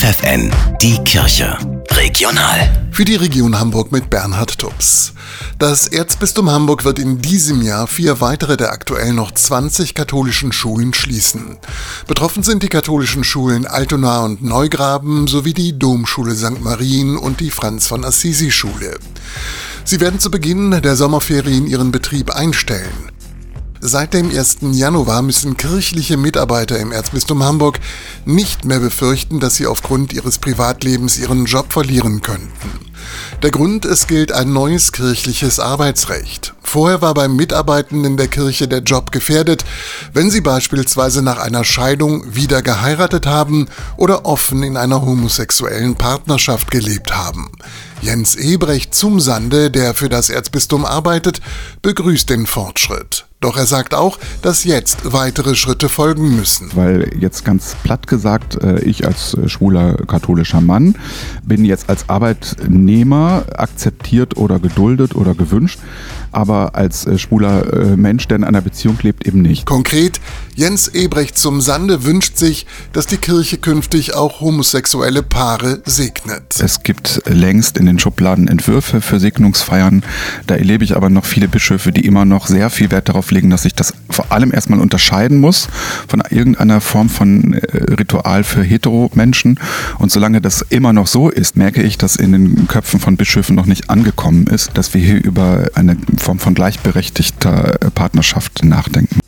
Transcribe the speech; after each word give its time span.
FFN, 0.00 0.50
die 0.80 0.96
Kirche. 1.04 1.58
Regional. 1.90 2.88
Für 2.90 3.04
die 3.04 3.16
Region 3.16 3.60
Hamburg 3.60 3.92
mit 3.92 4.08
Bernhard 4.08 4.58
Tubbs. 4.58 5.12
Das 5.58 5.88
Erzbistum 5.88 6.50
Hamburg 6.50 6.86
wird 6.86 6.98
in 6.98 7.18
diesem 7.18 7.60
Jahr 7.60 7.86
vier 7.86 8.22
weitere 8.22 8.56
der 8.56 8.72
aktuell 8.72 9.12
noch 9.12 9.30
20 9.30 9.94
katholischen 9.94 10.52
Schulen 10.52 10.94
schließen. 10.94 11.58
Betroffen 12.06 12.42
sind 12.42 12.62
die 12.62 12.70
katholischen 12.70 13.24
Schulen 13.24 13.66
Altona 13.66 14.24
und 14.24 14.42
Neugraben 14.42 15.26
sowie 15.26 15.52
die 15.52 15.78
Domschule 15.78 16.34
St. 16.34 16.62
Marien 16.62 17.18
und 17.18 17.40
die 17.40 17.50
Franz 17.50 17.86
von 17.86 18.02
Assisi 18.02 18.50
Schule. 18.50 18.98
Sie 19.84 20.00
werden 20.00 20.18
zu 20.18 20.30
Beginn 20.30 20.80
der 20.80 20.96
Sommerferien 20.96 21.66
ihren 21.66 21.92
Betrieb 21.92 22.30
einstellen. 22.30 23.09
Seit 23.82 24.12
dem 24.12 24.30
1. 24.30 24.58
Januar 24.72 25.22
müssen 25.22 25.56
kirchliche 25.56 26.18
Mitarbeiter 26.18 26.78
im 26.78 26.92
Erzbistum 26.92 27.42
Hamburg 27.42 27.80
nicht 28.26 28.66
mehr 28.66 28.78
befürchten, 28.78 29.40
dass 29.40 29.54
sie 29.54 29.66
aufgrund 29.66 30.12
ihres 30.12 30.36
Privatlebens 30.36 31.16
ihren 31.16 31.46
Job 31.46 31.72
verlieren 31.72 32.20
könnten. 32.20 32.50
Der 33.42 33.50
Grund, 33.50 33.86
es 33.86 34.06
gilt 34.06 34.32
ein 34.32 34.52
neues 34.52 34.92
kirchliches 34.92 35.60
Arbeitsrecht. 35.60 36.52
Vorher 36.62 37.00
war 37.00 37.14
beim 37.14 37.34
Mitarbeitenden 37.36 38.18
der 38.18 38.28
Kirche 38.28 38.68
der 38.68 38.80
Job 38.80 39.12
gefährdet, 39.12 39.64
wenn 40.12 40.30
sie 40.30 40.42
beispielsweise 40.42 41.22
nach 41.22 41.38
einer 41.38 41.64
Scheidung 41.64 42.34
wieder 42.34 42.60
geheiratet 42.60 43.24
haben 43.24 43.66
oder 43.96 44.26
offen 44.26 44.62
in 44.62 44.76
einer 44.76 45.00
homosexuellen 45.00 45.94
Partnerschaft 45.94 46.70
gelebt 46.70 47.16
haben. 47.16 47.50
Jens 48.02 48.34
Ebrecht 48.34 48.94
zum 48.94 49.20
Sande, 49.20 49.70
der 49.70 49.94
für 49.94 50.10
das 50.10 50.28
Erzbistum 50.28 50.84
arbeitet, 50.84 51.40
begrüßt 51.80 52.28
den 52.28 52.46
Fortschritt. 52.46 53.24
Doch 53.40 53.56
er 53.56 53.64
sagt 53.64 53.94
auch, 53.94 54.18
dass 54.42 54.64
jetzt 54.64 54.98
weitere 55.14 55.54
Schritte 55.54 55.88
folgen 55.88 56.36
müssen. 56.36 56.70
Weil 56.74 57.10
jetzt 57.18 57.42
ganz 57.42 57.74
platt 57.82 58.06
gesagt, 58.06 58.62
äh, 58.62 58.80
ich 58.80 59.06
als 59.06 59.32
äh, 59.32 59.48
schwuler 59.48 59.94
katholischer 59.94 60.60
Mann 60.60 60.94
bin 61.42 61.64
jetzt 61.64 61.88
als 61.88 62.10
Arbeitnehmer 62.10 63.44
akzeptiert 63.56 64.36
oder 64.36 64.58
geduldet 64.58 65.14
oder 65.14 65.34
gewünscht, 65.34 65.80
aber 66.32 66.74
als 66.74 67.06
äh, 67.06 67.16
schwuler 67.16 67.96
Mensch, 67.96 68.28
der 68.28 68.36
in 68.36 68.44
einer 68.44 68.60
Beziehung 68.60 68.98
lebt, 69.02 69.26
eben 69.26 69.40
nicht. 69.40 69.64
Konkret, 69.64 70.20
Jens 70.54 70.88
Ebrecht 70.88 71.38
zum 71.38 71.62
Sande 71.62 72.04
wünscht 72.04 72.36
sich, 72.36 72.66
dass 72.92 73.06
die 73.06 73.16
Kirche 73.16 73.56
künftig 73.56 74.14
auch 74.14 74.40
homosexuelle 74.40 75.22
Paare 75.22 75.80
segnet. 75.86 76.60
Es 76.60 76.82
gibt 76.82 77.22
längst 77.26 77.78
in 77.78 77.86
den 77.86 77.98
Schubladen 77.98 78.48
Entwürfe 78.48 79.00
für 79.00 79.18
Segnungsfeiern. 79.18 80.02
Da 80.46 80.56
erlebe 80.56 80.84
ich 80.84 80.94
aber 80.96 81.08
noch 81.08 81.24
viele 81.24 81.48
Bischöfe, 81.48 81.92
die 81.92 82.04
immer 82.04 82.26
noch 82.26 82.46
sehr 82.46 82.68
viel 82.68 82.90
Wert 82.90 83.08
darauf 83.08 83.29
legen, 83.30 83.50
dass 83.50 83.62
sich 83.62 83.74
das 83.74 83.94
vor 84.08 84.32
allem 84.32 84.52
erstmal 84.52 84.80
unterscheiden 84.80 85.40
muss 85.40 85.68
von 86.08 86.22
irgendeiner 86.28 86.80
Form 86.80 87.08
von 87.08 87.54
äh, 87.54 87.94
Ritual 87.94 88.44
für 88.44 88.62
Hetero-Menschen. 88.62 89.58
Und 89.98 90.10
solange 90.12 90.40
das 90.40 90.62
immer 90.68 90.92
noch 90.92 91.06
so 91.06 91.28
ist, 91.28 91.56
merke 91.56 91.82
ich, 91.82 91.98
dass 91.98 92.16
in 92.16 92.32
den 92.32 92.68
Köpfen 92.68 93.00
von 93.00 93.16
Bischöfen 93.16 93.54
noch 93.54 93.66
nicht 93.66 93.90
angekommen 93.90 94.46
ist, 94.46 94.70
dass 94.74 94.94
wir 94.94 95.00
hier 95.00 95.22
über 95.22 95.68
eine 95.74 95.96
Form 96.18 96.38
von 96.38 96.54
gleichberechtigter 96.54 97.80
äh, 97.80 97.90
Partnerschaft 97.90 98.64
nachdenken. 98.64 99.19